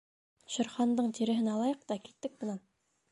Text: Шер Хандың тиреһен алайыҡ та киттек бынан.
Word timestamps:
Шер 0.53 0.69
Хандың 0.77 1.11
тиреһен 1.19 1.51
алайыҡ 1.53 1.85
та 1.93 1.99
киттек 2.07 2.35
бынан. 2.45 2.59